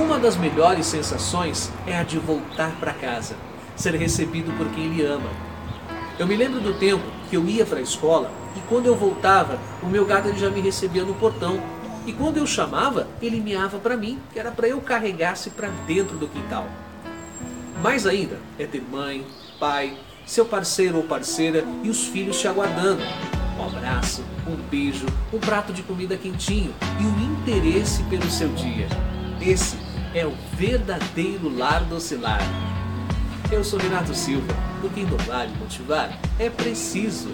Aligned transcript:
Uma 0.00 0.18
das 0.18 0.34
melhores 0.34 0.86
sensações 0.86 1.70
é 1.86 1.94
a 1.94 2.02
de 2.02 2.18
voltar 2.18 2.74
para 2.80 2.90
casa, 2.90 3.36
ser 3.76 3.94
recebido 3.94 4.50
por 4.56 4.66
quem 4.70 4.88
lhe 4.88 5.04
ama. 5.04 5.28
Eu 6.18 6.26
me 6.26 6.34
lembro 6.34 6.58
do 6.58 6.72
tempo 6.72 7.04
que 7.28 7.36
eu 7.36 7.46
ia 7.46 7.66
para 7.66 7.78
a 7.78 7.82
escola 7.82 8.32
e 8.56 8.60
quando 8.60 8.86
eu 8.86 8.96
voltava, 8.96 9.58
o 9.82 9.86
meu 9.86 10.06
gato 10.06 10.28
ele 10.28 10.38
já 10.38 10.48
me 10.48 10.62
recebia 10.62 11.04
no 11.04 11.14
portão. 11.14 11.60
E 12.06 12.14
quando 12.14 12.38
eu 12.38 12.46
chamava, 12.46 13.08
ele 13.20 13.42
miava 13.42 13.78
para 13.78 13.94
mim, 13.94 14.18
que 14.32 14.38
era 14.38 14.50
para 14.50 14.66
eu 14.66 14.80
carregar-se 14.80 15.50
para 15.50 15.68
dentro 15.86 16.16
do 16.16 16.26
quintal. 16.26 16.66
Mais 17.82 18.06
ainda 18.06 18.38
é 18.58 18.64
ter 18.64 18.82
mãe, 18.82 19.24
pai, 19.60 19.98
seu 20.24 20.46
parceiro 20.46 20.96
ou 20.96 21.02
parceira 21.02 21.62
e 21.84 21.90
os 21.90 22.06
filhos 22.06 22.40
te 22.40 22.48
aguardando. 22.48 23.02
Um 23.58 23.66
abraço, 23.66 24.24
um 24.48 24.56
beijo, 24.56 25.04
um 25.30 25.38
prato 25.38 25.74
de 25.74 25.82
comida 25.82 26.16
quentinho 26.16 26.74
e 26.98 27.04
um 27.04 27.34
interesse 27.34 28.02
pelo 28.04 28.30
seu 28.30 28.48
dia. 28.48 28.88
Esse 29.42 29.89
é 30.14 30.26
o 30.26 30.32
verdadeiro 30.56 31.48
lar 31.56 31.84
docilar. 31.84 32.40
Eu 33.50 33.62
sou 33.62 33.78
Renato 33.78 34.14
Silva, 34.14 34.52
porque 34.80 35.00
inovar 35.00 35.48
e 35.48 35.58
motivar 35.58 36.18
é 36.38 36.50
preciso. 36.50 37.28